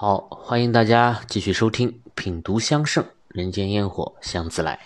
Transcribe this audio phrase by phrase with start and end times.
[0.00, 4.76] 好，欢迎大家继续收听《品读香盛人间烟火香自来》。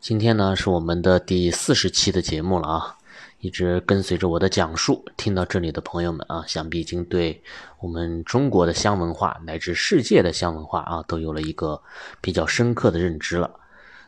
[0.00, 2.96] 今天呢是我们的第四十期的节目了啊！
[3.40, 7.42] 一直跟随着我的讲述，听到这里的朋友们啊，想必已经对
[7.80, 11.82] 我们中国的香文化乃至世界的香文化啊，都有了一个
[12.22, 13.50] 比较深刻的认知了。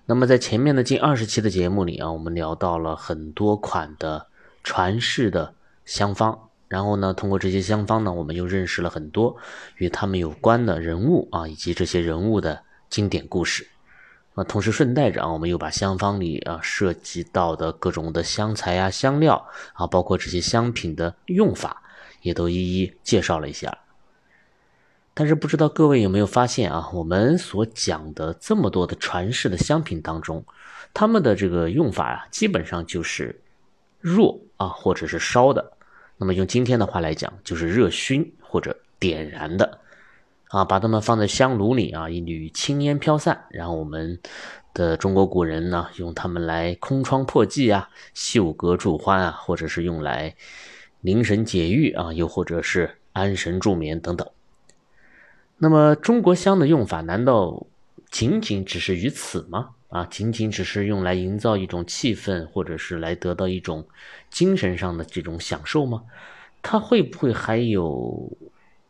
[0.07, 4.29] 那么在前面的近二十期的节目里啊，我们聊到了很多款的
[4.65, 5.53] 传世的
[5.85, 6.49] 香方。
[6.69, 9.37] 然后呢，通过这些香方呢，我们又认识了很多
[9.77, 13.69] 与他们有关的人物啊，以及这些人物的经典故事。
[14.35, 21.83] 那同时顺带着啊，我们又把香方里啊涉及到的各种的香材啊、香料啊，包括这些香品的用法，
[22.21, 23.79] 也都一一介绍了一下。
[25.15, 30.45] 但是不知道各位有没有发现啊，我们所讲的这么多的传世的香品当中，
[30.93, 33.41] 他们的这个用法啊，基本上就是
[34.01, 35.73] 弱啊，或者是烧的。
[36.19, 39.81] 那么用今天的话来讲，就是热熏或者点燃的，
[40.49, 44.19] 啊，把它们放在香炉里啊，一缕青烟飘散，然后我们
[44.73, 50.35] 的中国古人呢，用它们来空窗破寂啊，绣阁助欢啊，或者是用来
[51.03, 54.27] 凝神解郁啊，又或者是安神助眠等等。
[55.59, 57.67] 那么中国香的用法，难道
[58.11, 59.76] 仅仅只是于此吗？
[59.89, 63.87] 啊，仅仅只是用来营造一种气氛，或者是来得到一种
[64.31, 66.03] 精神上的这种享受吗？
[66.61, 68.37] 它会不会还有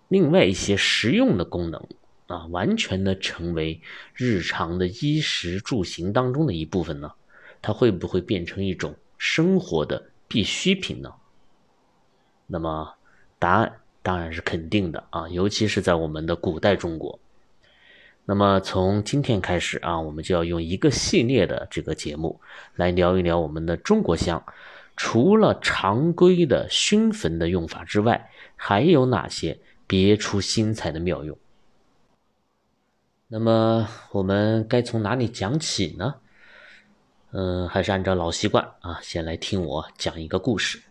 [0.08, 1.86] 另外一些实用的功能
[2.26, 2.46] 啊？
[2.46, 3.80] 完全的成为
[4.14, 7.12] 日常的衣食住行当中的一部分呢？
[7.60, 11.12] 它会不会变成一种生活的必需品呢？
[12.46, 12.94] 那么
[13.38, 17.18] 答案当然是肯定的啊，尤其是在我们的古代中国。
[18.28, 22.40] 那么从今天开始啊，我们就要用一个系列的这个节目
[22.74, 24.44] 来聊一聊我们的中国香，
[24.96, 31.38] 除了常规的熏焚的用法之外，还有哪些别出心裁的妙用？
[33.28, 36.16] 那么我们该从哪里讲起呢？
[37.30, 40.82] 嗯，还是按照老习惯啊，先来听我讲一个故事。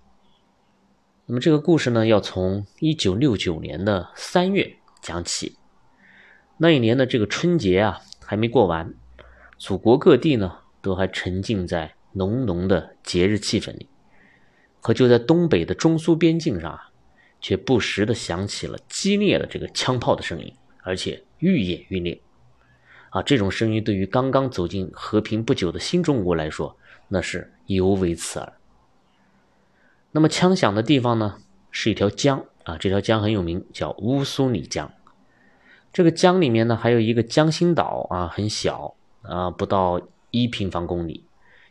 [1.25, 5.57] 那么这个故事呢，要从一九六九年的三月讲起。
[6.57, 8.93] 那一年的这个春节啊，还没过完，
[9.57, 13.89] 祖国各地呢都还沉浸在浓浓的节日气氛里。
[14.81, 16.91] 可就在东北的中苏边境上啊，
[17.41, 22.21] 却不时的响起了激烈的这个枪炮的声音，而且愈演愈烈。
[23.09, 26.77] 啊，这种声音对于刚刚走进和平不久的新中国来说，
[27.07, 28.53] 那是尤为刺耳。
[30.11, 31.37] 那么枪响的地方呢，
[31.72, 34.89] 是一条江啊，这条江很有名，叫乌苏里江。
[35.95, 41.23] 这个江里面呢，还有一个江心岛啊，很小啊，不到一平方公里。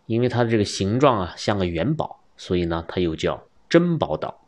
[0.07, 4.41] 因为它的这个形状啊，像个元宝，所以呢，它又叫珍宝岛。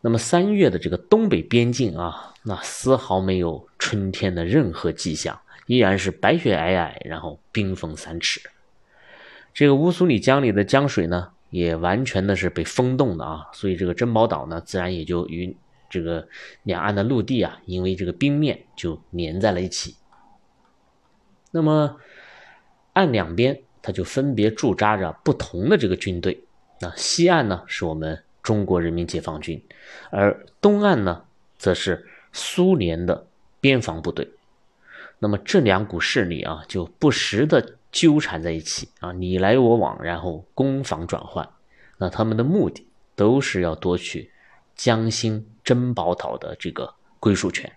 [0.00, 8.40] 那么三月的这个东北边境啊，那丝毫没有春天的任何迹象，依然是白雪皑皑，然后冰封三尺。
[9.52, 15.54] 这个乌苏里江里的江水呢，也完全的是被封冻的啊，所以这个珍宝岛呢，自然也就与。
[15.90, 16.26] 这个
[16.62, 19.96] 两岸的陆地啊，因为这个冰面就粘在了一起。
[21.50, 21.96] 那么
[22.92, 26.44] 岸两边，它就分别驻扎着不同的这个军队。
[26.80, 29.62] 那西岸呢，是我们中国人民解放军，
[30.10, 31.24] 而东岸呢，
[31.58, 33.26] 则是苏联的
[33.60, 34.30] 边防部队。
[35.18, 41.46] 那么这两股势力啊，就不时的纠缠在一起啊，你来我往，然后攻防转换。
[41.98, 44.30] 那他们的目的都是要夺取。
[44.82, 47.70] 江心珍宝岛的这个归属权，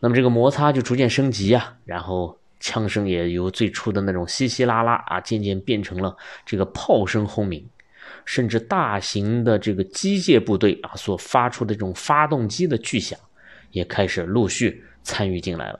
[0.00, 7.68] 那么这个摩擦就逐渐升级啊，然后枪声也由最初的那种稀稀拉拉啊，渐渐变成了这个炮声轰鸣，
[8.24, 13.20] 甚至大型的这个机械部队啊所发出的这种发动机的巨响，
[13.72, 15.78] 也开始陆续参与进来了。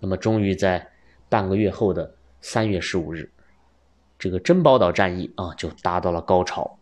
[0.00, 0.90] 那么，终于在
[1.28, 3.30] 半个月后的三月十五日，
[4.18, 6.78] 这个珍宝岛战役啊就达到了高潮。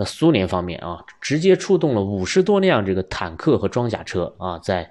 [0.00, 4.88] 那苏联方面啊，直接出动了五十多辆这个坦克和装甲车啊，在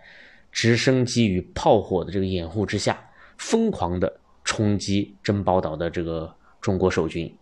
[0.51, 2.99] 直升机与炮火的这个掩护之下，
[3.37, 7.33] 疯狂的冲击珍宝岛的这个中国守军。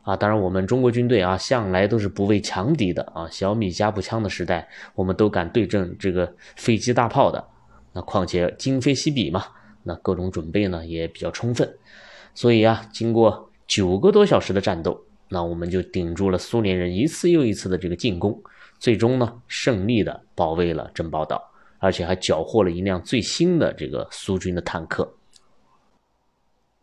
[0.00, 7.46] 啊，当然我们中国军队啊，向来都是不畏强敌的啊，小米加步枪的时代，我们都敢对阵这个飞机大炮的。
[7.92, 9.44] 那况且今非昔比嘛，
[9.82, 11.70] 那各种准备呢也比较充分。
[12.34, 15.04] 所以啊，经过九个多小时的战斗。
[15.32, 18.38] 那我们就顶住了苏联人一次又一次的这个进攻，
[18.78, 21.42] 最终呢胜利的保卫了珍宝岛，
[21.78, 25.14] 而且还缴获了一辆最新的这个苏军的坦克。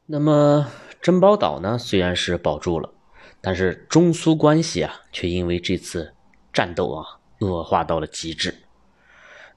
[0.08, 0.66] 那么
[1.00, 2.92] 珍宝岛呢虽然是保住了，
[3.40, 6.12] 但是中苏关系啊却因为这次
[6.52, 7.06] 战斗啊
[7.42, 8.52] 恶化到了极致。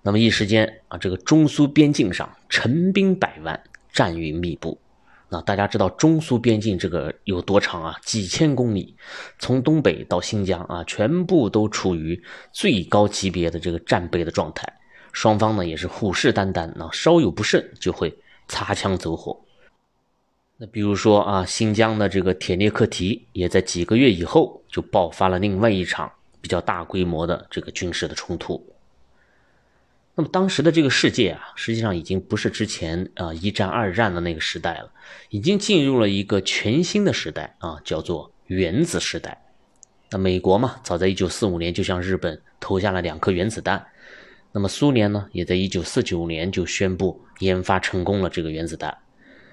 [0.03, 3.59] 那么一时间啊，这个中苏边境上陈兵百万，
[3.91, 4.79] 战云密布。
[5.33, 7.97] 那大家知道中苏边境这个有多长啊？
[8.05, 8.95] 几千公里，
[9.39, 14.71] 从东北到新疆啊，全部都处于最高级别的这个战备的状态。
[15.11, 18.15] 双方呢也是虎视眈眈，那稍有不慎就会
[18.47, 19.35] 擦枪走火。
[20.59, 26.13] 那比如说啊，新疆的这个铁列克提也在几个月以后就爆发了另外一场
[26.43, 28.63] 比较大规模的这个军事的冲突。
[30.15, 34.93] 那么当时的这个世界啊，实际上已经不是之前啊一战、二战的那个时代了，
[35.31, 39.43] 已经进入了一个全新的时代啊，叫做原子时代。
[40.11, 43.87] 那美国嘛，早在一九四五年就向日本投下了两颗原子弹，
[44.53, 48.95] 那么苏联呢，也在一九四九年就宣布研发成功了这个原子弹。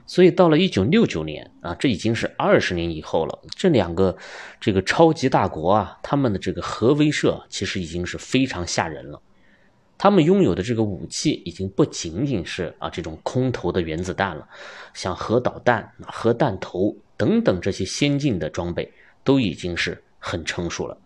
[0.06, 3.40] 所以到了一九六九年啊，这已经是二十年以后了。
[3.56, 4.18] 这两个
[4.60, 9.22] 这个超级大国啊，他们的这个核威慑其实已经是非常吓人了。
[10.02, 14.48] 他们拥有的这个武器已经不仅仅是啊这种空投的原子弹了，
[14.94, 18.90] 像核导弹、核弹头等等这些先进的装备
[19.26, 20.98] 都已经是很成熟了。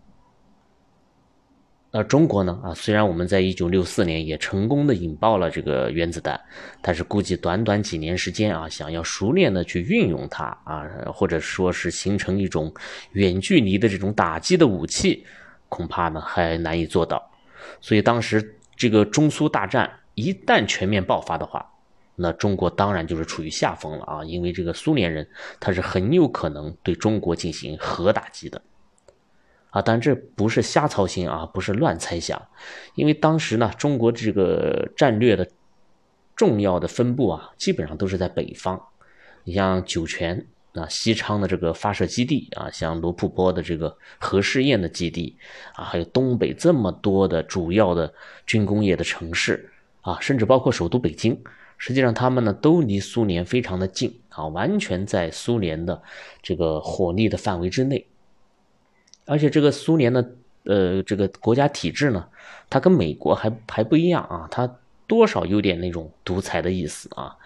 [1.90, 2.60] 那中国呢？
[2.64, 6.40] 啊，虽然我们在一九六四年也成功的引爆了这个原子弹，
[6.80, 12.72] 但是估计短短几年时间啊，想要熟练的去运用它啊，或者说是形成一种
[13.14, 15.26] 远距离的这种打击的武器，
[15.68, 17.28] 恐怕呢还难以做到。
[17.82, 18.56] 所以当时。
[18.84, 21.72] 这个中苏大战一旦全面爆发的话，
[22.18, 24.26] 那中国当然就是处于下风了啊！
[24.26, 25.26] 因为这个苏联人
[25.58, 28.62] 他是很有可能对中国进行核打击的
[29.70, 29.82] 啊！
[29.82, 32.46] 但这不是瞎操心啊，不是乱猜想，
[32.96, 35.48] 因为当时呢，中国这个战略的
[36.36, 38.82] 重要的分布啊，基本上都是在北方，
[39.46, 40.46] 你像酒泉。
[40.76, 45.38] 那西昌的这个发射基地啊，像罗布泊的这个核试验的基地
[45.76, 48.12] 啊，还有东北这么多的主要的
[48.48, 49.72] 军工业的城市
[50.02, 51.40] 啊，甚至包括首都北京，
[51.78, 56.02] 实际上他们呢都离苏联非常的近啊，完全在苏联的
[56.42, 58.08] 这个火力的范围之内。
[59.26, 62.28] 而且这个苏联的呃这个国家体制呢，
[62.68, 64.78] 它跟美国还还不一样啊，它。
[65.14, 67.38] 多少有点那种独裁的意思啊！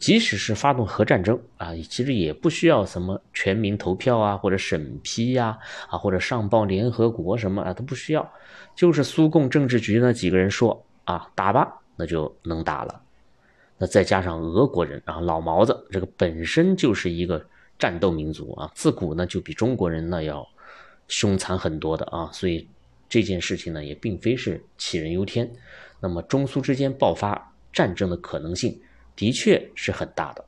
[0.00, 5.56] 即使是发动核战争啊，其实也不需要什么全民投票啊，或者审批呀，
[5.88, 8.32] 啊，或者上报联合国什么啊，都不需要。
[8.74, 13.00] 就是苏共政治局那几个人说啊，打吧，那就能打了。
[13.78, 17.46] 那再加上俄国人啊，老毛子这个本身就是一个
[17.78, 20.44] 战斗民族啊，自古呢就比中国人呢要
[21.06, 22.68] 凶残很多的啊，所以
[23.08, 25.48] 这件事情呢也并非是杞人忧天。
[26.04, 28.78] 那么中苏之间爆发战争的可能性
[29.16, 30.44] 的确是很大的，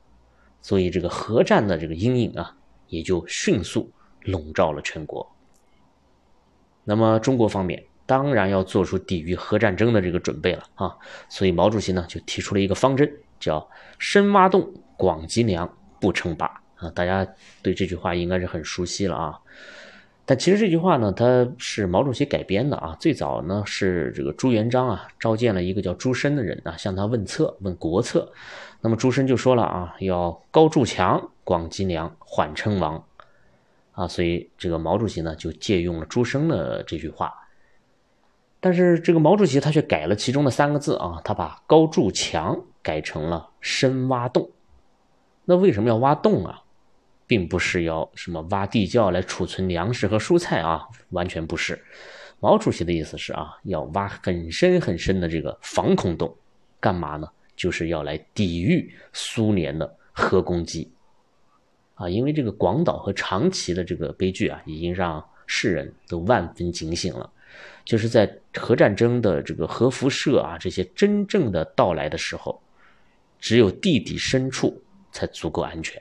[0.61, 2.55] 所以这个核战的这个阴影啊，
[2.89, 5.27] 也就迅速笼罩了全国。
[6.83, 10.95] 那么中国方面当然要做出抵御核战争的这个准备了啊，
[11.27, 13.67] 所以毛主席呢就提出了一个方针，叫
[13.97, 16.45] “深挖洞，广积粮，不称霸”
[16.77, 17.27] 啊，大家
[17.63, 19.39] 对这句话应该是很熟悉了啊。
[20.29, 22.97] 但其实这句话呢，它是毛主席改编的啊。
[22.99, 28.29] 最早呢是这个朱元璋啊召见了一个叫朱深的人啊，向他问策，问国策。
[28.81, 33.01] 那么朱深就说了啊，要高筑墙，广积粮，缓称王
[33.93, 34.05] 啊。
[34.05, 37.33] 所以这个毛主席呢就借用了朱深的这句话。
[38.59, 44.49] 但是这个毛主席他却改了其中的三个字啊，他把高筑墙改成了深挖洞。
[45.45, 46.63] 那为什么要挖洞啊？
[47.27, 51.79] 并不是要什么挖地窖来储存粮食和蔬菜啊，完全不是。
[52.39, 56.33] 毛主席的意思是啊，要挖很深很深的这个防空洞，
[56.79, 57.27] 干嘛呢？
[57.55, 60.91] 就是要来抵御苏联的核攻击
[61.95, 62.07] 啊。
[62.07, 67.29] 因为这个广岛和长崎的这个悲剧啊，已经让世人都万分警醒了。
[67.83, 72.61] 就是在核战争的这个核辐射啊这些真正的到来的时候，
[73.39, 74.79] 只有地底深处
[75.11, 75.99] 才足够安全。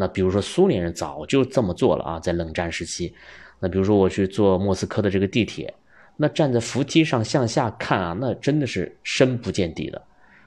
[0.00, 3.14] 那比如说苏联人早就这么做了啊，在冷战时期，
[3.58, 5.74] 那比如说我去坐莫斯科的这个地铁，
[6.16, 10.02] 那站在扶梯上向下看啊，那真的是深不见底的，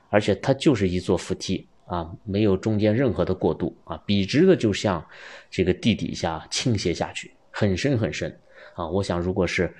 [0.09, 5.05] 而且它就是一座扶梯啊，没有中间任何的过渡啊，笔直的就像
[5.51, 8.35] 这个地底下倾斜下去，很深很深
[8.73, 8.87] 啊。
[8.87, 9.71] 我想如果是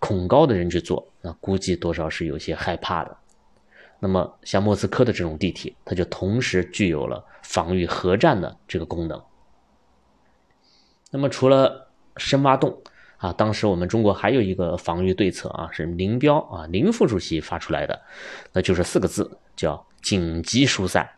[0.00, 3.16] 恐高的人去坐，那估计多少是有些害怕的。
[4.00, 9.22] 那么像莫斯科的这种地铁，它就同时具有了防御核战的这个功能。
[11.10, 12.82] 那么除了深挖洞
[13.18, 18.00] 啊，当时我们中国还有一个防御对策啊，是林彪啊林副主席发出来的，
[18.52, 21.08] 那就是四个字，叫紧急疏散。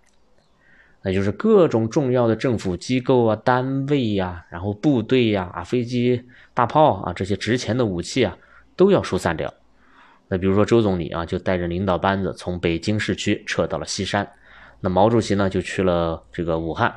[1.04, 6.24] 那就是各种重要的政府机构啊、单位呀，然后部队呀、啊飞机、
[6.54, 8.36] 大炮啊这些值钱的武器啊，
[8.76, 9.52] 都要疏散掉。
[10.32, 14.26] 那比如说周总理啊，就带着领导班子从北京市区撤到了西山。
[14.80, 16.90] 那毛主席呢，就去了这个武汉，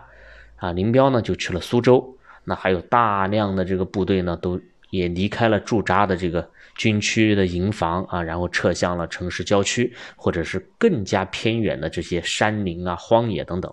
[0.55, 2.17] 啊，林彪呢就去了苏州。
[2.45, 4.57] 那还有大量的这个部队呢，都
[4.89, 13.69] 也离开了驻扎的这个军区的营房啊，然后撤向了城市郊区，或者是更加偏远的这些山林啊、荒野等等，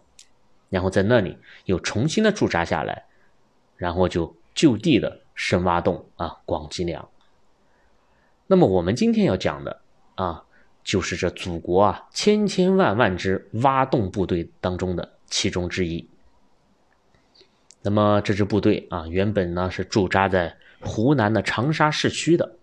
[0.70, 3.04] 然后在那里又重新的驻扎下来，
[3.76, 7.08] 然后就就地的深挖洞啊，广积粮。
[8.46, 9.80] 那么我们今天要讲的
[10.16, 10.44] 啊，
[10.84, 16.06] 就是这祖国啊千千万万支挖洞部队当中的其中之一。
[17.82, 22.56] 那么这支部队啊，原本呢是驻扎在湖南的长沙市区的。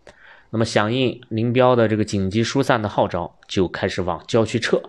[0.52, 4.82] 那么响应林彪的这个紧急疏散的号召，就开始往郊区撤。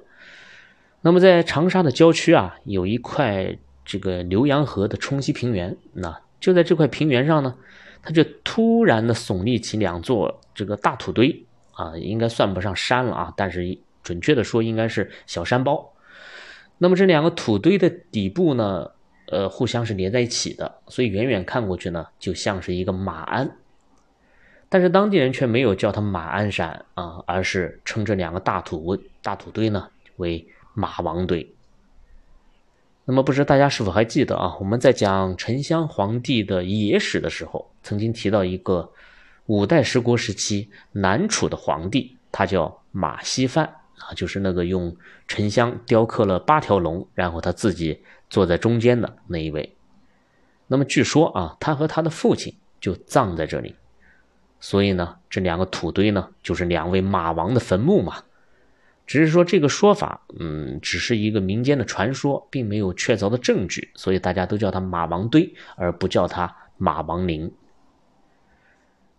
[1.01, 5.77] 那么在长沙的郊区啊，有一块这个浏阳河的冲积平原。
[5.95, 7.55] 那就在这块平原上呢。
[8.03, 15.93] 它就突然的耸立起两座这个大土堆啊，应该算不上山了啊，但是准确的说应该是小山包。
[16.79, 18.91] 那么这两个土堆的底部呢，
[19.27, 23.57] 呃，互相是连在一起的，所以远远看过去呢，就像是一个马鞍。
[24.71, 31.55] 但是当地人却没有叫它马鞍山啊，而是称这两个大土大土堆呢为马王堆。
[33.05, 34.57] 那么不知大家是否还记得啊？
[34.61, 38.93] 我们在讲沉香皇帝的野史的时候，曾经提到一个
[39.47, 43.67] 五代十国时期南楚的皇帝，他叫马希范
[43.99, 44.97] 啊，就是那个用
[45.27, 49.75] 沉香雕刻了八条龙，然后他自己坐在中间的那一位。
[50.67, 53.75] 那么据说啊，他和他的父亲就葬在这里，
[54.61, 58.23] 所以呢，这两个土堆呢，就是两位马王的坟墓嘛。
[59.05, 67.53] 只是说这个说法，嗯，只是一个民间的传说，并没有确凿的证据，所以大家都叫它马王堆，而不叫它马王陵。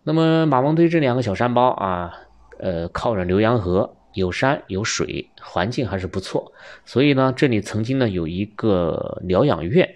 [0.04, 2.12] 那么马王堆这两个小山包啊，
[2.58, 6.52] 呃，靠着浏阳河，有山有水，环境还是不错，
[6.84, 9.94] 所以呢，这里曾经呢有一个疗养院，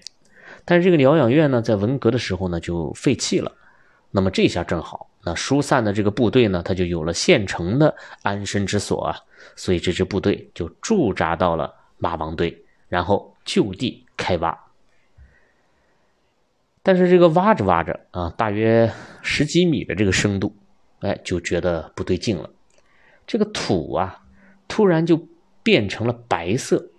[0.64, 3.52] 但是这个疗养院呢，在文革的时候呢就废弃了。
[4.12, 5.10] 那么这下正好。
[5.24, 9.16] 那疏散的这个部队呢，他就有了现成的安身之所啊，
[9.56, 14.56] 所以这支部队就驻扎到了马王堆，然后就地开挖。
[16.86, 18.88] 但是这个挖着挖着啊，大约
[19.20, 20.54] 十几米的这个深度，
[21.00, 22.48] 哎，就觉得不对劲了。
[23.26, 24.22] 这个土啊，
[24.68, 25.26] 突然就
[25.64, 26.90] 变成了白色，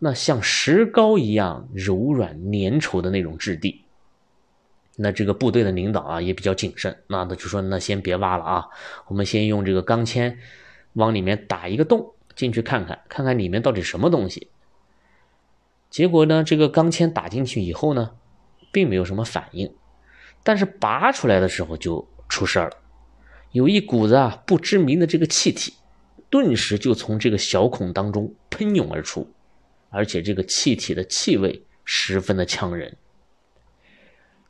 [0.00, 3.84] 那像石膏一样柔软粘稠的那种质地。
[4.96, 8.66] 那这个部队的领导啊也比较谨慎，那他就说：“那先别挖了啊，
[9.06, 10.36] 我们先用这个钢钎
[10.94, 14.48] 往里面打一个洞，进去看看，看看里面到底什么东西。”
[15.90, 18.10] 结果呢，这个钢钎打进去以后呢，
[18.70, 19.72] 并没有什么反应，
[20.42, 22.70] 但是拔出来的时候就出事了，
[23.52, 25.74] 有一股子啊不知名的这个气体，
[26.30, 29.32] 顿时就从这个小孔当中喷涌而出，
[29.90, 32.96] 而且这个气体的气味十分的呛人。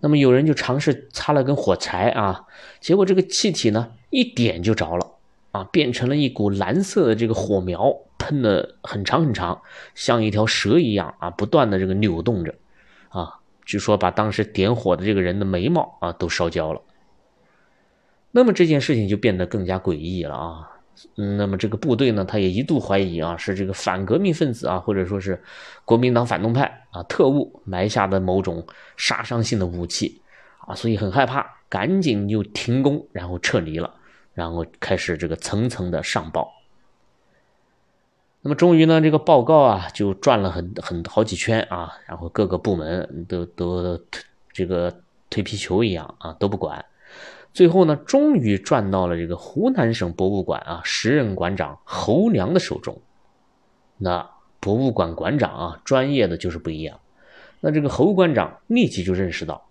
[0.00, 2.44] 那么有人就尝试擦了根火柴啊，
[2.80, 5.18] 结果这个气体呢一点就着了
[5.50, 9.60] 啊，变成了一股蓝色的这个火苗，喷的很长很长，
[9.96, 12.54] 像一条蛇一样啊，不断的这个扭动着
[13.08, 13.38] 啊，
[13.68, 16.80] 据说把当时点火的这个人的眉毛啊都烧焦了。
[18.30, 20.70] 那么这件事情就变得更加诡异了啊。
[21.18, 25.40] 嗯，那么这个部队呢，他也一度怀疑啊，是这个反革命分子啊，或者说是
[25.84, 30.22] 国民党反动派啊，特务埋下的某种杀伤性的武器
[30.66, 33.94] 啊，所以很害怕，赶紧就停工，然后撤离了，
[34.32, 36.50] 然后开始这个层层的上报。
[38.40, 43.99] 那么终于呢，这个报告啊，就转了很很好几圈啊，然后各个部门都都
[44.52, 46.85] 这个推皮球一样啊，都不管。
[47.52, 53.00] 最后呢，终于转到了这个湖南省博物馆啊，时任馆长侯良的手中。
[53.97, 54.30] 那
[54.61, 57.00] 博物馆馆长啊，专业的就是不一样。
[57.61, 59.66] 那这个侯馆长立即就认识到，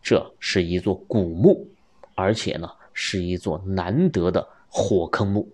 [0.00, 1.66] 这是一座古墓，
[2.14, 5.48] 而且呢，是一座难得的火坑墓。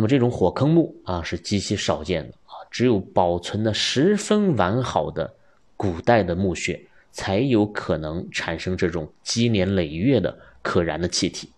[0.00, 5.36] 那么这种火坑墓啊，是极其少见的啊，只有保存的十分完好的
[5.76, 6.80] 古代的墓穴。
[7.12, 11.50] 才有可能产生这种积年累月的可燃的气体。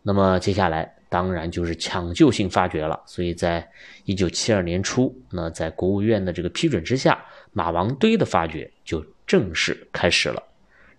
[0.00, 3.02] 那么接下来当然就是抢救性发掘了。
[3.04, 3.68] 所以在
[4.04, 10.40] 一九七二年初，那在国务院的这个批准之下，马王堆的发掘就正式开始了。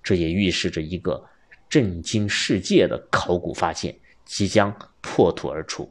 [0.03, 1.23] 这也预示着一个
[1.69, 3.95] 震惊世界的考古发现
[4.25, 5.89] 即将破土而出。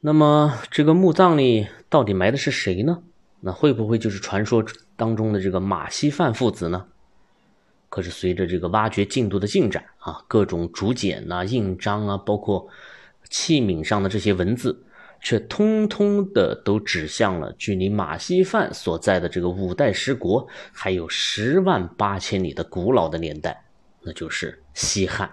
[0.00, 3.02] 那么这个墓葬里到底埋的是谁呢？
[3.40, 4.64] 那会不会就是传说
[4.96, 6.86] 当中的这个马希范父子呢？
[7.88, 12.68] 可是随着这个挖掘进度的进展啊，各种竹简呐、印章啊，包括
[13.30, 14.84] 器皿上的这些文字，
[15.20, 23.64] 却通通的都指向了距离马希范所在的这个五代十国还有十万八千里的古老的年代，
[24.02, 25.30] 那就是西汉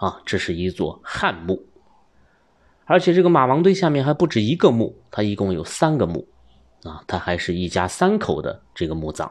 [0.00, 1.64] 啊，这是一座汉墓。
[2.86, 6.26] 而且这个马王堆下面还不止一个墓，它一共有三个墓，
[6.82, 9.30] 啊，它还是一家三口的这个墓葬。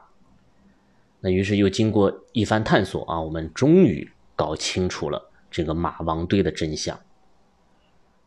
[1.19, 6.97] 那于是又经过一番探索啊，我们终于搞清楚了这个马王堆的真相。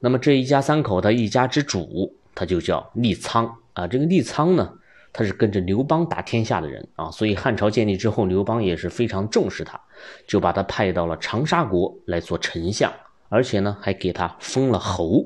[0.01, 3.87] 那么这一家三口，他一家之主，他就叫利苍啊。
[3.87, 4.75] 这个利苍呢，
[5.13, 9.81] 他是跟着刘邦打天下的人啊，所以汉朝建立之后，刘邦也是非常重视他，
[10.27, 12.93] 就把他派到了长沙国来做丞相。
[13.29, 15.25] 而且呢，还给他封了侯，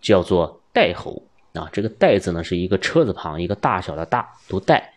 [0.00, 1.22] 叫做代侯
[1.52, 1.68] 啊。
[1.72, 4.94] 这个“代”字呢，是一个车字旁，一个大小的“大”，读代。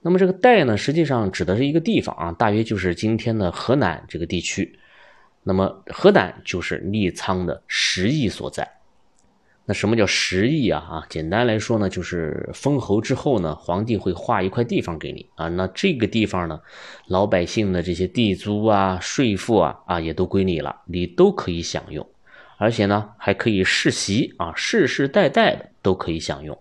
[0.00, 4.76] 那么这个“代”呢，实际上指的是一个地方啊，大约就是今天的河南这个地区。
[5.44, 8.68] 那么河南就是利苍的实意所在。
[9.72, 10.80] 什么叫实邑啊？
[10.80, 15.48] 啊，简单来说呢，就是封侯之后呢，皇帝会划一块地方给你啊。
[15.48, 16.60] 那这个地方呢，
[17.06, 22.06] 老百姓的这些地租啊、税赋啊啊，也都归你了，你都可以享用，
[22.58, 26.58] 而且呢，还可以世袭啊，世世代代的都可以享用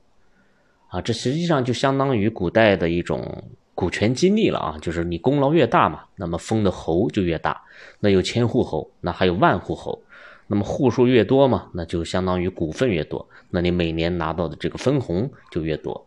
[0.89, 1.01] 啊。
[1.01, 7.61] 这实际上就相当于古代的一种股权激励了啊，就是你功劳越大嘛，那么封的侯就越大。
[7.99, 10.01] 那有千户侯，那还有万户侯。
[10.51, 16.05] 那么户数越多嘛，那就相当于股份越多，那你每年拿到的这个分红就越多。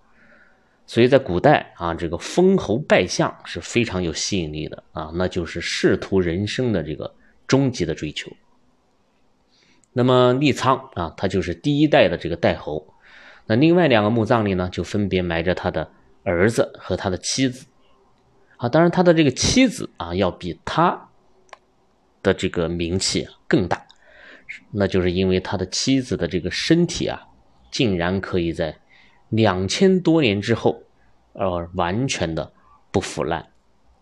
[0.87, 7.15] 所以在古代啊，这个封侯拜相是非常有吸引力的啊，那就是仕途人生的这个
[7.47, 8.31] 终极的追求。
[9.95, 12.87] 那么利仓啊，他就是第一代的这个代侯。
[13.47, 15.91] 那另外两个墓葬里呢，就分别埋着他的
[16.23, 17.65] 儿子和他的妻子。
[18.59, 21.09] 啊，当然他的这个妻子啊，要比他
[22.23, 23.84] 的这个名气更大。
[24.71, 27.29] 那就是因为他的妻子的这个身体啊，
[27.71, 28.77] 竟然可以在
[29.29, 30.83] 两千多年之后，
[31.33, 32.53] 而完全的
[32.91, 33.49] 不腐烂，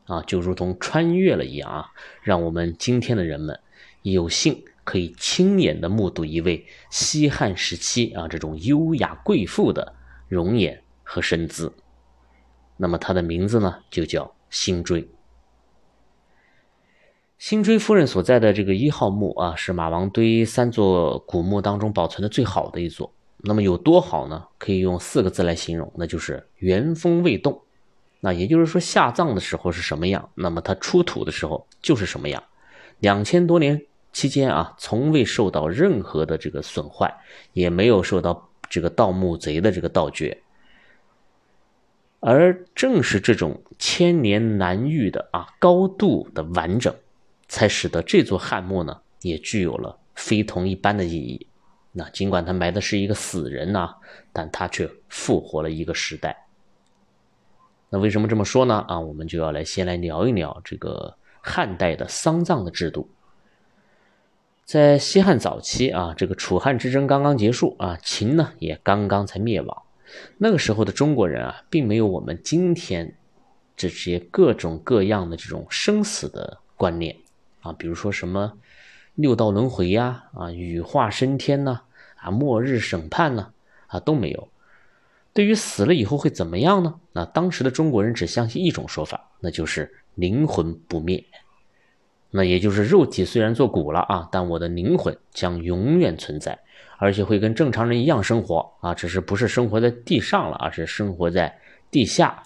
[0.05, 1.91] 啊，就如同穿越了一样啊，
[2.23, 3.59] 让我们今天的人们
[4.03, 9.95] 有幸可以亲眼的目睹一位西汉时期啊这种优雅贵妇的
[10.29, 11.73] 容颜和身姿。
[12.77, 15.09] 那么她的名字呢，就叫辛追。
[17.43, 23.13] 辛追夫人所在的这个一号墓啊，是马王堆三座古墓当中保存的最好的一座。
[23.39, 24.45] 那么有多好呢？
[24.59, 27.61] 可以用四个字来形容，那就是原封未动。
[28.21, 32.41] 那也就是说，下葬的时候是什么样，那么它出土的时候就是什么样。
[33.01, 37.13] 两千多年期间啊，从未受到任何的这个损坏，
[37.55, 40.41] 也没有受到这个盗墓贼的这个盗掘。
[42.21, 46.95] 而正是这种千年难遇的啊高度的完整。
[47.53, 51.47] 才使得这座汉墓呢，也具有了非同一般的意义。
[51.93, 53.95] 那尽管他埋的是一个死人呐，
[54.33, 56.47] 但他却复活了一个时代。
[57.91, 58.83] 那为什么这么说呢？
[58.89, 63.11] 啊，我们就要来先来聊一聊这个汉代的丧葬的制度。
[64.65, 69.83] 在西汉早期啊，这个楚汉之争刚刚结束啊，秦呢也刚刚才灭亡。
[70.39, 73.15] 那个时候的中国人啊，并没有我们今天
[73.77, 77.15] 这些各种各样的这种生死的观念。
[77.63, 78.53] 啊，比如说什么
[79.15, 81.81] 六道轮回呀，啊，羽化升天呐，
[82.17, 83.53] 啊，末日审判呢，
[83.87, 84.49] 啊，都没有。
[85.33, 86.95] 对于死了以后会怎么样呢？
[87.13, 91.25] 那当时的中国人只相信一种说法，那就是灵魂不灭。
[92.31, 96.59] 那也就是肉体虽然做骨了啊，但我的灵魂将永远存在，
[96.99, 101.59] 而且会跟正常人一样生活啊，只是不是生活在地上了，而是生活在
[101.91, 102.43] 地下。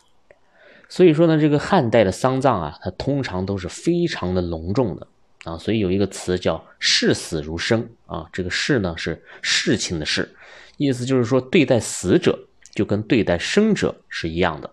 [0.88, 5.06] 所以说呢，这个汉代的丧葬啊，它通常都是非常的隆重的
[5.44, 10.36] 啊，所以有一个词叫“视死如生”啊，这个“视”呢是事情的“事”，
[10.78, 12.38] 意思就是说对待死者
[12.72, 14.70] 就跟对待生者是一样的。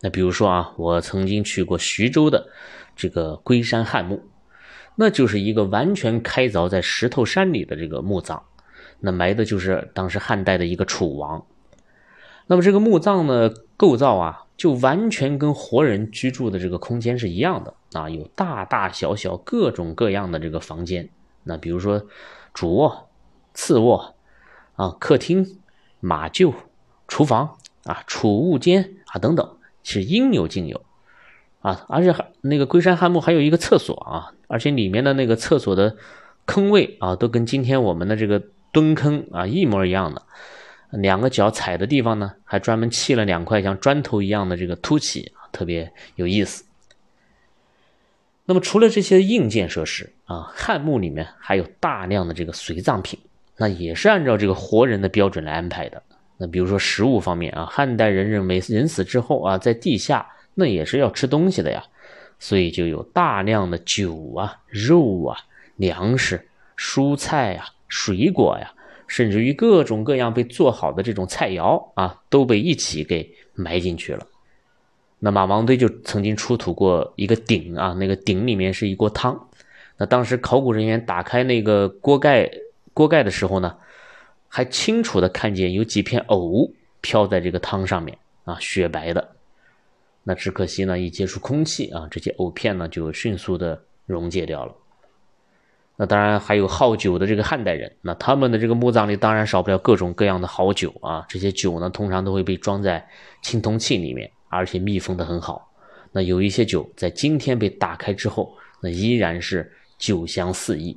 [0.00, 2.48] 那比如说啊，我曾经去过徐州的
[2.94, 4.22] 这个龟山汉墓，
[4.94, 8.40] 那就是一个完全开凿在石头山里的这个墓葬，
[9.00, 11.44] 那埋的就是当时汉代的一个楚王。
[12.46, 14.42] 那么这个墓葬呢，构造啊。
[14.56, 21.08] 就完全跟活人居住的这个空间是一样的啊，有大大小小各种各样的这个房间。
[21.42, 22.06] 那比如说
[22.52, 23.08] 主卧、
[23.52, 24.14] 次卧
[24.76, 25.58] 啊、客厅、
[26.00, 26.54] 马厩、
[27.08, 30.82] 厨房啊、储物间啊等等，是应有尽有
[31.60, 31.84] 啊。
[31.88, 35.96] 而且还那个龟山汉墓还有一个厕所啊，而且里面的那个厕所的
[36.46, 40.22] 坑位啊，都跟今天我们的这个蹲坑啊一模一样的。
[40.96, 46.64] 两个脚踩的地方呢，还专门砌了两块像砖头一样的这个凸起，特别有意思。
[48.46, 53.18] 那么除了这些硬件设施啊，汉墓里面还有大量的这个随葬品，
[53.56, 56.02] 那也是按照这个活人的标准来安排的。
[56.36, 61.82] 那比如说食物方面啊，汉代人认为人死之后啊，在地下那也是要吃东西的呀，
[62.38, 65.38] 所以就有大量的酒啊、肉啊、
[65.76, 68.73] 粮食、蔬菜啊、水果呀，
[69.06, 74.26] 甚至于各种各样被做好的这种菜肴啊，都被一起给埋进去了。
[75.18, 79.48] 那马王堆就曾经出土过一个鼎啊，那个鼎里面是一锅汤。
[79.96, 82.50] 那当时考古人员打开那个锅盖
[82.92, 83.76] 锅盖的时候呢，
[84.48, 89.36] 还清楚的看见有几片藕飘在这个汤上面啊，雪白的。
[90.24, 94.74] 那只可惜呢，一接触空气啊，这些藕片呢就迅速的溶解掉了。
[95.96, 101.24] 那当然还有好酒的这个汉代人，那他们的这个墓葬里当然少不了各种各样的好酒啊。
[101.28, 103.06] 这些酒呢，通常都会被装在
[103.42, 104.30] 青铜器里面。
[104.56, 105.68] 而且密封的很好，
[106.12, 110.96] 那有一些酒在今天被打开之后，那依然是酒香四溢。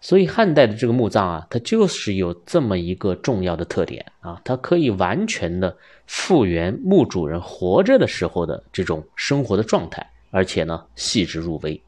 [0.00, 5.76] 所以汉代的这个墓葬啊，它就是有这么一个重要的特点啊，它可以完全的
[6.08, 11.80] 复原墓主人活着的时候的这种生活的状态，而且呢细致入微。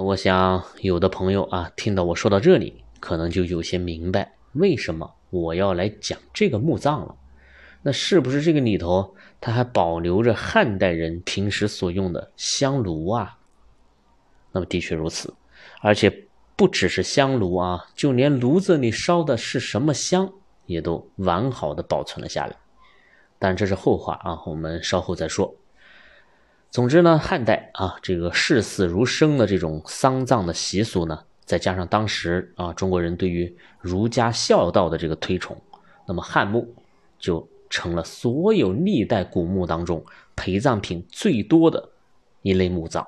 [0.00, 7.16] 我想有的朋友啊，听到我说到这里，可能就有些明白为什么我要来讲这个墓葬了。
[7.82, 13.38] 那是不是这个里头，它还保留着汉代人平时所用的香炉啊？
[14.52, 15.34] 那么的确如此，
[15.80, 20.32] 而且不只是香炉啊，就连炉子里烧的是什么香，
[20.66, 22.54] 也都完好的保存了下来。
[23.36, 25.52] 但这是后话啊，我们稍后再说。
[26.70, 35.60] 总之呢，汉代啊，这个视死如生的这种丧葬的习俗呢，再加上当时啊中国人对于儒家孝道的这个推崇，
[36.06, 36.74] 那么汉墓
[37.18, 37.48] 就。
[37.70, 40.02] 成了所有历代古墓当中
[40.34, 41.90] 陪葬品最多的
[42.40, 43.06] 一类墓葬。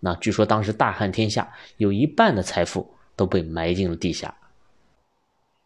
[0.00, 4.34] 那据说当时大汉天下有一半的财富都被埋进了地下。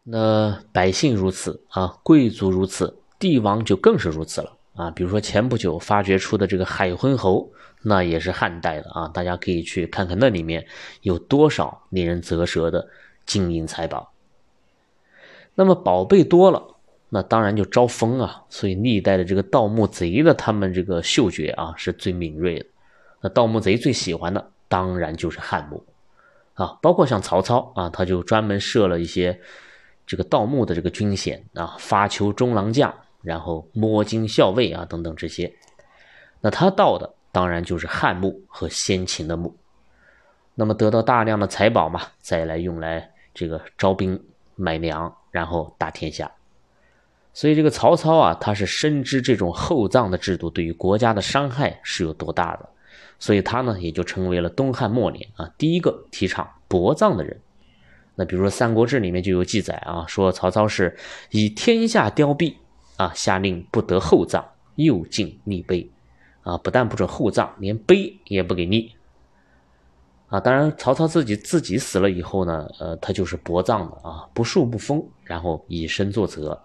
[0.03, 4.91] 那百姓如此啊，贵族如此，帝王就更是如此了啊。
[4.91, 9.07] 比如说前不久发掘出的这个海昏侯，那也是汉代的啊。
[9.07, 10.65] 大家可以去看看那里面
[11.01, 12.87] 有多少令人啧舌的
[13.25, 14.11] 金银财宝。
[15.55, 16.67] 那么宝贝多了。
[17.13, 22.65] 那当然就招风啊，所以历代的这个盗墓贼的他们这个嗅觉啊是最敏锐的。
[23.19, 25.83] 那盗墓贼最喜欢的当然就是汉墓
[26.53, 29.37] 啊，包括像曹操啊，他就专门设了一些
[30.07, 35.53] 这个盗墓的这个军衔啊，发丘中郎将，然后摸金校尉啊等等这些。
[36.41, 39.55] 那他盗的当然就是汉墓和先秦的墓，
[40.55, 44.21] 那么得到大量的财宝嘛，再来用来这个招兵
[44.55, 46.31] 买粮，然后打天下。
[47.33, 52.67] 所以这个曹操啊，他是深知这种厚葬的制度对于国家的伤害是有多大的，
[53.19, 57.39] 所以他呢也就成为了东汉末年啊第一个提倡薄葬的人。
[58.15, 60.97] 那比如说《三国志》里面就有记载啊，说曹操是
[61.29, 62.55] 以天下凋敝
[63.01, 65.89] 啊，下令不得厚葬，又禁立碑
[66.43, 68.93] 啊，不但不准厚葬，连碑也不给立
[70.27, 70.39] 啊。
[70.39, 76.61] 当然，曹操自己自己死了以后呢，呃，他就是薄葬的啊，不树不封，然后以身作则。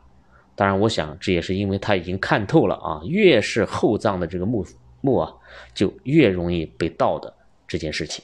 [0.54, 4.66] 当然，我想这也是因为他已经看透了啊，越是厚葬的这个墓
[5.00, 5.32] 墓啊，
[5.74, 7.32] 就越容易被盗的
[7.66, 8.22] 这件事情。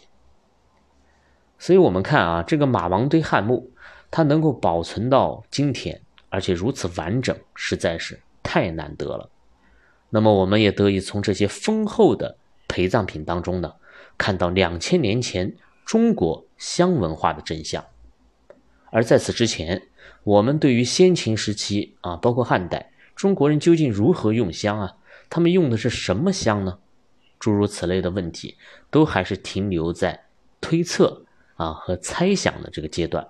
[1.58, 3.70] 所以，我们看啊，这个马王堆汉墓，
[4.10, 6.00] 它能够保存到今天，
[6.32, 9.28] 而且如此完整，实在是太难得了。
[10.08, 13.74] 那么，我们也得以从这些丰厚的陪葬品当中呢，
[14.16, 17.84] 看到两千年前中国香文化的真相。
[18.90, 19.88] 而在此之前，
[20.24, 24.96] 我们对于先秦时期啊，包括汉代，中国人究竟如何用香啊？
[25.28, 26.78] 他们用的是什么香呢？
[27.38, 28.56] 诸如此类的问题，
[28.90, 30.24] 都还是停留在
[30.62, 33.28] 推测啊和猜想的这个阶段。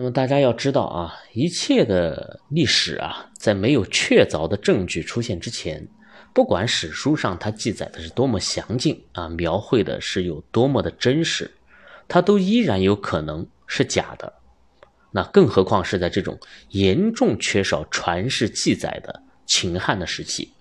[0.00, 5.88] 那么大家要知道啊，一切的历史啊，在没有确凿的证据出现之前，
[6.32, 11.50] 不管史书上它记载的是多么详尽啊，描绘的是有多么的真实，
[12.06, 13.44] 它都依然有可能。
[13.66, 14.32] 是假的，
[15.10, 16.38] 那更何况是在这种
[16.70, 20.52] 严重缺少传世记载的秦汉的时期。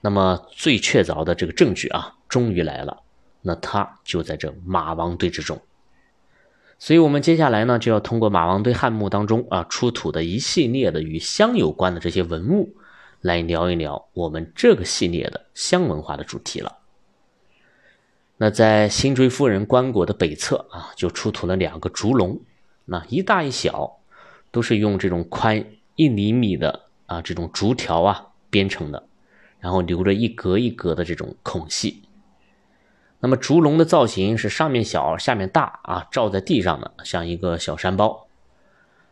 [0.00, 3.02] 那么最确凿的这个证据啊，终于来了，
[3.42, 5.60] 那它就在这马王堆之中。
[6.78, 12.74] 所以，我们接下来呢，就要通过马王堆汉墓当中啊出土的一系列的与香有关的这些文物，
[13.22, 16.76] 来聊一聊我们这个系列的香文化的主题了。
[18.36, 22.38] 那在辛追夫人棺椁的北侧啊，就出土了两个烛笼，
[22.84, 23.98] 那一大一小，
[24.50, 29.08] 都是用这种宽一厘米的啊这种竹条啊编成的，
[29.58, 32.02] 然后留着一格一格的这种孔隙。
[33.20, 38.28] 那么烛龙的造型是上面小下面大啊，罩在地上的，像一个小山包。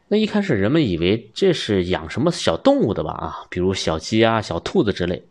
[0.08, 5.26] 那一开始人们以为这是养什么小动物的吧啊，比如小鸡啊、小兔子之类。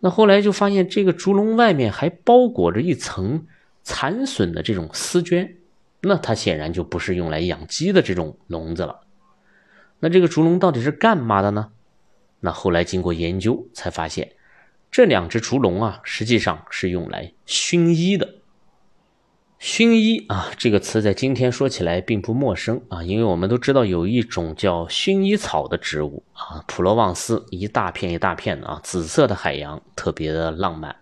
[0.00, 3.46] 那后来就发现这个烛龙外面还包裹着一层
[3.82, 5.56] 残损的这种丝绢，
[6.00, 9.00] 那它显然就不是用来养鸡的这种笼子了。
[10.00, 11.70] 那这个烛龙到底是干嘛的呢？
[12.40, 14.32] 那后来经过研究才发现。
[14.90, 18.34] 这两只烛龙啊，实际上是用来熏衣的。
[19.58, 30.94] 熏衣啊，这个词在今天说起来并不陌生啊，因为我们都知道有一种叫薰衣草的植物啊，普罗旺斯一大片一大片的啊，紫色的海洋，特别的浪漫。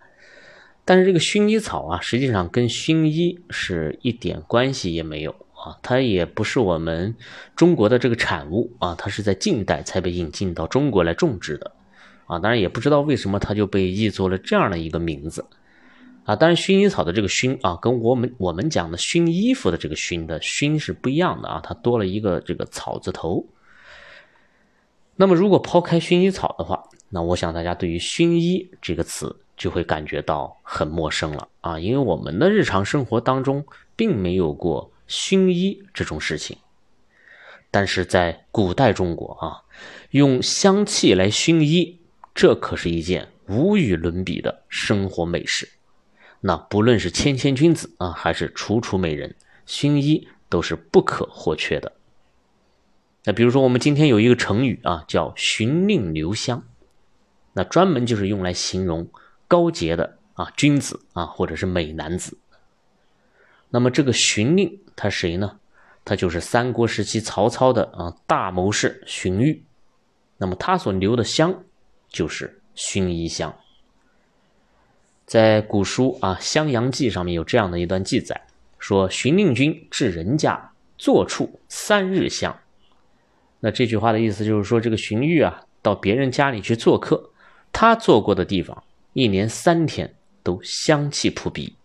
[0.83, 7.15] 但是这个薰衣草啊，实际上跟薰衣是一点关系也没有啊，它也不是我们
[7.55, 11.73] 中国的这个产物啊，它是在近代才被引进到中国来种植的。
[12.27, 15.45] 啊，当然也不知道为什么它就被译作了这样的一个名字，
[16.25, 23.47] 啊，当然薰衣草的这个薰啊，跟我们我们讲的熏衣服的这个熏的熏是不一样的啊，它多了一个这个草字头。
[25.15, 36.57] 那么如果抛开薰衣草的话，那我想大家对于薰衣这个词就会感觉到很陌生了啊，因为我们的日常生活当中并没有过薰衣这种事情，
[37.71, 39.63] 但是在古代中国啊，
[40.11, 42.01] 用香气来熏衣。
[42.37, 45.67] 这可是一件无与伦比的生活美事，
[46.39, 51.91] 那不论是谦谦君子啊，还是楚楚美人，薰衣都是不可或缺的。
[53.23, 56.63] 那比如说，我们今天有一个成语啊，叫“寻令留香”，
[57.53, 59.09] 那专门就是用来形容
[59.47, 62.37] 高洁的啊君子啊，或者是美男子。
[63.71, 65.59] 那么这个荀令他谁呢？
[66.05, 69.63] 他就是三国时期曹操的啊大谋士荀彧。
[70.37, 71.63] 那么他所留的香。
[72.09, 73.55] 就是薰衣香，
[75.25, 78.47] 在古书啊《襄阳记》上面有这样的一段记载，
[78.79, 82.57] 说荀令君至人家，坐处三日香。
[83.59, 87.31] 那这句话的意思就是说，这个荀彧啊，到别人家里去做客，
[87.71, 91.75] 他坐过的地方，一年三天都香气扑鼻。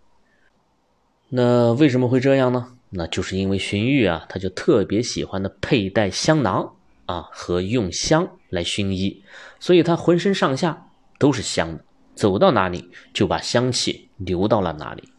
[1.30, 2.76] 那为什么会这样呢？
[2.90, 6.76] 那就是因为荀彧啊，他就特别喜欢的佩戴香囊。
[7.12, 9.22] 啊，和用香来熏衣，
[9.60, 10.86] 所以他浑身上下
[11.18, 15.12] 都是香的，走到哪里就把香气流到了哪里。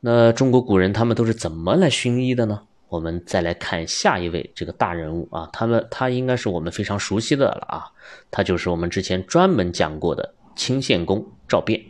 [0.00, 2.62] 那中国古人他们都是怎么来熏衣的呢？
[2.88, 7.84] 我们再来看下一位这个大人物啊，他们他应该是我们非常熟悉的了啊，
[8.30, 11.80] 他就是我们之前专门讲过的清献公赵卞。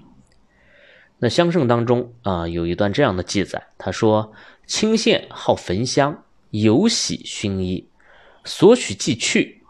[1.18, 4.32] 那香圣当中啊，有一段这样的记载，他说
[4.66, 7.86] ：“清献好焚香，尤喜熏衣。”
[8.44, 9.62] 索取既去，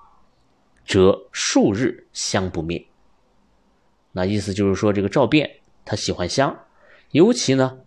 [0.87, 2.87] 则数日香不灭。
[4.13, 6.65] 那意思就是说，这个赵卞他喜欢香，
[7.11, 7.81] 尤其呢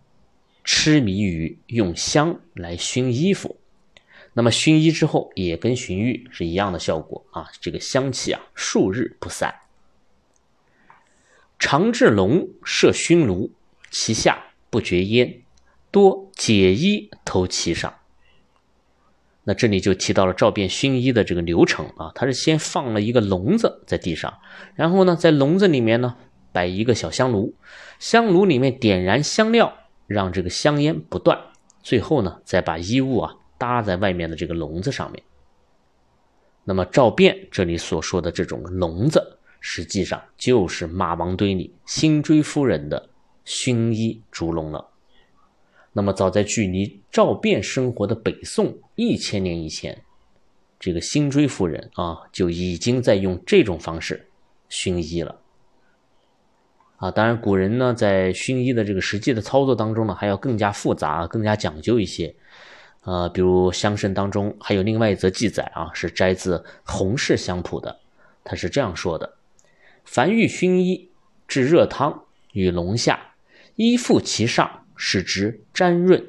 [0.64, 3.58] 痴迷于用香来熏衣服。
[4.34, 9.54] 那么熏衣之后，也跟荀彧是一样的效果啊，这个香气啊数日不散。
[11.60, 13.52] 常至龙设熏炉，
[13.92, 15.44] 其下不觉烟，
[15.92, 17.94] 多解衣投其上。
[19.46, 24.34] 那这里就提到了赵卞熏衣的这个流程啊，他是先放了一个笼子在地上，
[24.76, 26.16] 然后呢，在笼子里面呢
[26.54, 27.54] 摆一个小香炉，
[28.00, 29.74] 香炉里面点燃香料，
[30.08, 31.38] 让这个香烟不断，
[31.82, 35.22] 最后呢再把衣物啊搭在外面的这个笼子上面。
[36.64, 43.10] 那么赵卞这里所说的这种笼子，实际上就是马王堆里辛追夫人的
[43.44, 44.93] 熏衣竹笼了。
[45.96, 50.02] 那么，早在距离赵卞生活的北宋一千年以前，
[50.80, 54.28] 这个辛追夫人啊就已经在用这种方式
[54.70, 55.40] 熏衣了。
[56.98, 62.34] 啊，当然，古人呢在熏衣的这个实际的操作当中呢，还要更加复杂、更加讲究一些。
[63.02, 68.00] 呃，比如香圣当中还有另外一则记载啊，是摘自《洪氏香谱》的，
[68.44, 69.36] 他是这样说的
[70.06, 71.12] ：“凡欲熏衣，
[71.48, 73.36] 置热汤与笼下，
[73.76, 76.26] 衣覆其上。”使之沾润，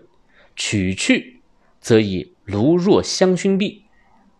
[0.56, 1.40] 取去，
[1.80, 3.84] 则以炉若香熏壁，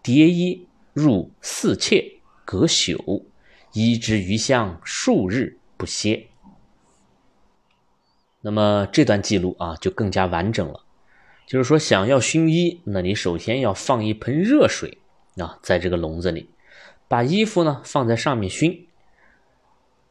[0.03, 3.23] 叠衣入四妾，隔朽，
[3.75, 6.27] 衣之余香数日不歇。
[8.41, 10.85] 那么这段记录啊，就更加完整了。
[11.47, 14.99] 就是说，想要熏衣，那你首先要放一盆热水
[15.37, 16.51] 啊，在这个笼子里，
[17.07, 18.89] 把衣服呢放在上面熏，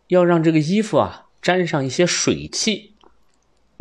[0.08, 2.93] 要让这个衣服啊沾上一些水汽。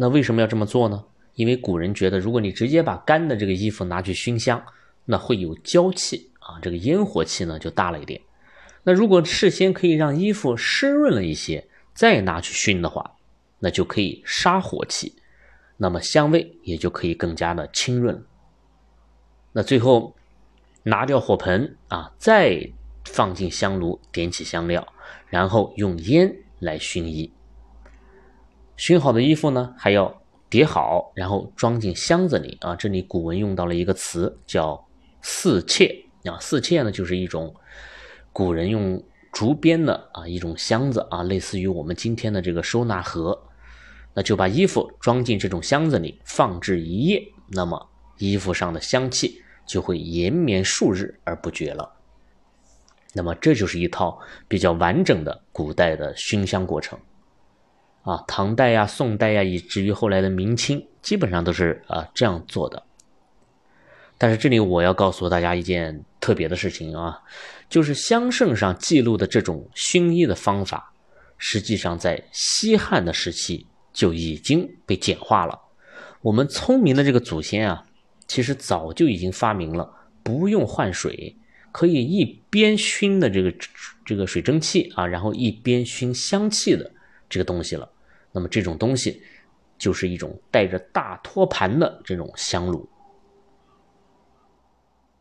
[0.02, 1.04] 那为什么要这么做呢？
[1.36, 4.60] 因为古人觉得，如果你直接把干的这个衣服拿去熏香，
[5.04, 8.20] 那会有焦气啊，这个烟火气呢就大了一点。
[8.82, 13.12] 那如果事先可以让衣服湿润了一些，再拿去熏的话，
[13.60, 15.14] 那就可以杀火气，
[15.76, 18.20] 那么香味也就可以更加的清润。
[19.52, 20.16] 那最后
[20.82, 22.68] 拿掉火盆啊，再
[23.04, 24.84] 放进香炉，点起香料，
[25.28, 27.32] 然后用烟来熏衣。
[28.82, 32.74] 熏好的衣服呢，还要叠好，然后装进箱子里啊。
[32.74, 34.88] 这里古文用到了一个词叫
[35.22, 37.54] “四妾”啊，“四妾”呢就是一种
[38.32, 39.00] 古人用
[39.32, 43.40] 竹编的啊一种箱子啊，类似于我们今天的这个收纳盒。
[44.14, 51.88] 那就把衣服装进这种箱子里，放置一夜，那么衣服上的香气就会延绵数日而不绝了。
[53.12, 54.18] 那么这就是一套
[54.48, 56.98] 比较完整的古代的熏香过程。
[58.02, 62.82] 啊，唐代呀、宋代呀，以至于后来的明清，基本上都是啊这样做的。
[64.18, 67.20] 但是这里我要告诉大家一件特别的事情啊，
[67.68, 70.92] 就是香圣上记录的这种熏衣的方法，
[71.38, 75.58] 实际上在西汉的时期就已经被简化了。
[76.20, 77.84] 我们聪明的这个祖先啊，
[78.28, 81.36] 其实早就已经发明了不用换水，
[81.72, 83.52] 可以一边熏的这个
[84.04, 86.92] 这个水蒸气啊，然后一边熏香气的
[87.32, 87.88] 这个东西了。
[88.30, 89.22] 那么这种东西
[89.78, 92.86] 就是一种带着大托盘的这种香炉。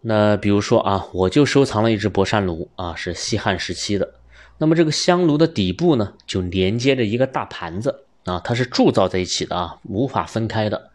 [0.01, 4.15] 那比如说啊，我就收藏了一只博山炉啊，是西汉时期的。
[4.57, 10.91] 那么这个香炉的底部呢，就连接着一个大盘子啊，它是铸造在一起的啊，无法分开的。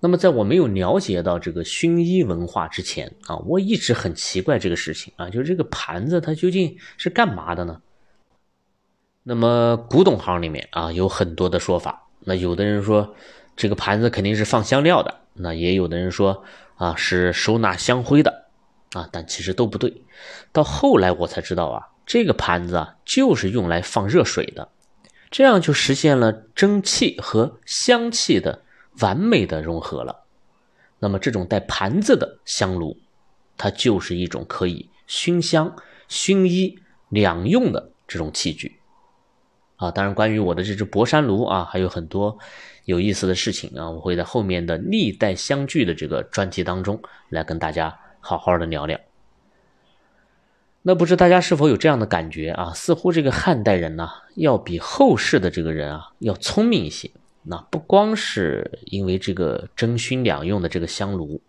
[0.00, 7.80] 那么在我没有了解到这个熏衣文化之前啊，我一直很奇怪这个事情啊，就是这个盘子它究竟是干嘛的呢？
[9.22, 13.14] 那么古董行里面啊有很多的说法，那有的人说
[13.54, 16.42] 这个盘子肯定是放香料的，那也有的人说
[16.76, 18.46] 啊是收纳香灰的，
[18.92, 20.02] 啊但其实都不对。
[20.52, 24.70] 到后来我才知道啊，这个盘子啊就是用来放热水的，
[25.30, 28.62] 这样就实现了蒸汽和香气的
[29.00, 30.24] 完美的融合了。
[30.98, 32.96] 那么这种带盘子的香炉，
[33.58, 35.76] 它就是一种可以熏香、
[36.08, 36.78] 熏衣
[37.10, 38.79] 两用的这种器具。
[39.80, 42.38] 啊，当然，关于我的这只博山炉啊，还有很多
[42.84, 49.00] 有意思的事情啊，我会在后面的历代相聚的这个专题当中来跟大家好好的聊聊。
[50.82, 52.74] 那不知大家是否有这样的感觉啊？
[52.74, 57.10] 似乎这个汉代人呢，要比后世的这个人啊要聪明一些。
[57.42, 61.40] 那不光是因为这个蒸熏两用的这个香炉，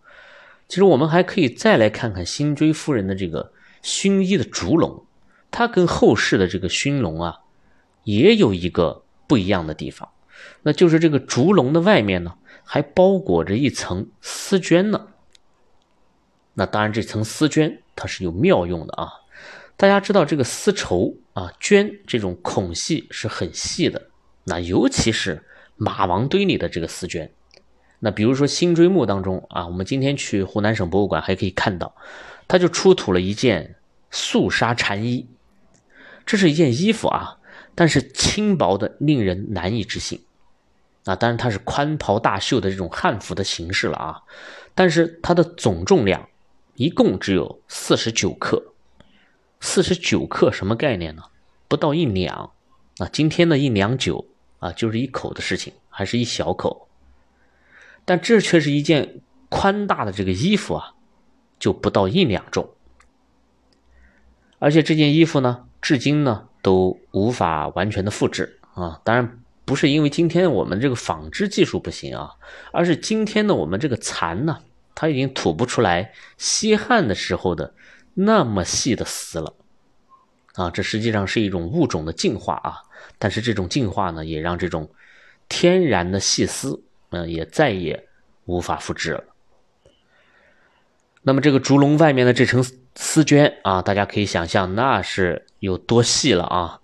[0.69, 5.03] 其实我们还可以再来看看辛追夫人的这个熏衣的烛笼，
[5.51, 7.37] 它跟后世的这个熏笼啊。
[8.03, 10.09] 也有一个不一样的地方，
[10.63, 15.07] 那就是这个烛笼的外面呢，还包裹着一层丝绢呢。
[16.53, 19.09] 那当然，这层丝绢它是有妙用的啊。
[19.77, 24.09] 大家知道这个丝绸啊，绢这种孔隙是很细的，
[24.43, 25.43] 那尤其是
[25.77, 27.29] 马王堆里的这个丝绢。
[27.99, 31.95] 那比如说辛追墓当中啊，我们今天去湖南省博物馆还可以看到，
[32.47, 33.75] 它就出土了一件
[34.09, 35.27] 素纱禅衣，
[36.25, 37.37] 这是一件衣服啊。
[37.73, 40.21] 但是轻薄的令人难以置信，
[41.05, 44.21] 啊，当然它是宽袍大袖的这种汉服的形式了啊，
[44.75, 46.27] 但是它的总重量
[46.75, 48.61] 一共只有四十九克，
[49.61, 51.23] 四十九克什么概念呢？
[51.69, 52.51] 不到一两，
[52.97, 54.27] 啊，今天的一两酒
[54.59, 56.89] 啊，就是一口的事情，还是一小口，
[58.03, 60.93] 但这却是一件宽大的这个衣服啊，
[61.57, 62.69] 就不到一两重，
[64.59, 66.49] 而且这件衣服呢，至今呢。
[66.61, 68.99] 都无法完全的复制啊！
[69.03, 72.31] 当然不是因为今天我们这个纺织技术不行啊，
[72.71, 74.59] 而是今天的我们这个蚕呢，
[74.93, 77.73] 它已经吐不出来西汉的时候的
[78.13, 79.53] 那么细的丝了
[80.55, 80.69] 啊！
[80.69, 82.77] 这实际上是一种物种的进化啊！
[83.17, 84.89] 但是这种进化呢，也让这种
[85.47, 88.07] 天然的细丝，嗯，也再也
[88.45, 89.23] 无法复制了。
[91.23, 96.81] 那么这个竹笼外面的这层丝绢啊，大家可以想象那是有多细了啊！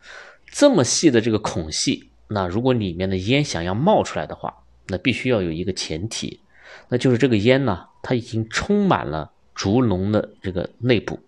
[0.49, 6.39] 这么细的这个孔隙，那如果里面的烟想要冒出来的话，那必须要有一个前提，
[6.88, 11.19] 那就是这个烟呢，它已经充满了烛笼的这个内部，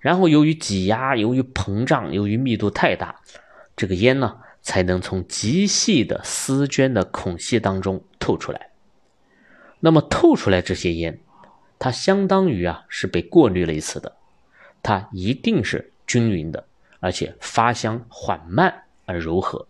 [0.00, 3.20] 然后由于挤压、由于膨胀、由于密度太大，
[3.76, 8.70] 这个烟呢才能从极细的丝绢的孔隙当中透出来。
[9.78, 11.20] 那么透出来这些烟。
[11.80, 14.14] 它相当于啊是被过滤了一次的，
[14.82, 16.64] 它一定是均匀的，
[17.00, 19.66] 而且发香缓慢而柔和，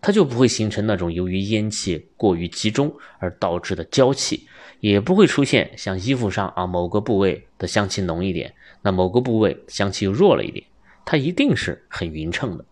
[0.00, 4.48] 它就不会形成那种由于烟气过于集中而导致的焦气，
[4.80, 10.64] 也不会出现像衣服上啊某个部位的香气浓一点，那某个部位香气又弱了一点，
[11.04, 12.64] 它一定是很匀称的。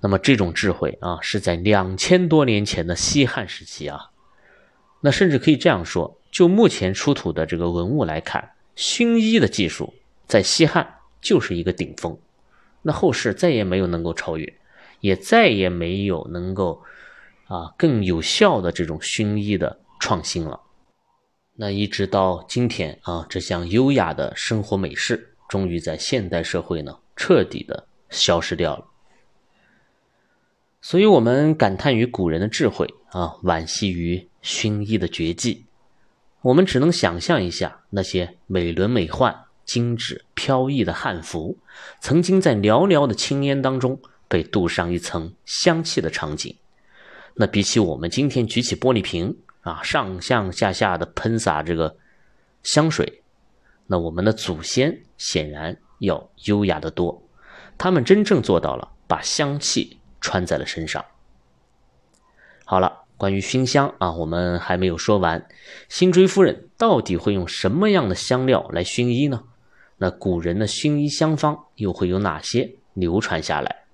[0.00, 4.10] 那么这种智慧啊，是在两千多年前的西汉时期啊。
[5.00, 9.94] 那甚至可以这样说，就目前出土的这个文物来看，熏衣的技术
[10.26, 12.16] 在西汉就是一个顶峰。
[12.82, 14.54] 那后世再也没有能够超越，
[15.00, 16.82] 也再也没有能够
[17.46, 20.60] 啊更有效的这种熏衣的创新了。
[21.56, 28.86] 那一直到今天啊，这项优雅的生活美事，终于在现代社会呢彻底的消失掉了。
[30.80, 35.66] 所以，我们感叹于古人的智慧啊，惋惜于熏衣的绝技。
[36.42, 41.58] 我们只能想象一下那些美轮美奂、精致飘逸的汉服，
[42.00, 46.56] 曾经在袅袅的青烟当中被镀上一层香气的场景。
[47.34, 51.96] 那比起我们今天举起玻璃瓶啊，上上下下的喷洒这个
[52.62, 53.22] 香水，
[53.86, 57.22] 那我们的祖先显然要优雅得多。
[57.76, 59.96] 他们真正做到了把香气。
[60.20, 61.04] 穿在了身上。
[62.64, 65.46] 好了，关于熏香啊，我们还没有说完。
[65.88, 69.42] 辛追夫人到底会用什么样的香料来熏衣呢？
[69.98, 73.84] 那古人的熏衣香方又会有哪些流传下来？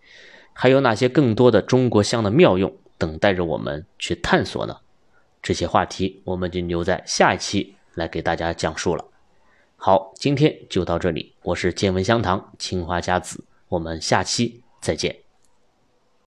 [0.53, 4.77] 还有哪些更多的中国香的妙用等待着我们去探索呢？
[5.43, 9.05] 这些话题我们就留在下一期来给大家讲述了。
[9.77, 15.24] 好，今天就到这里，我是见闻香堂青花家子，我们下期再见。